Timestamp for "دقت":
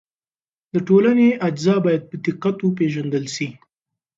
2.25-2.57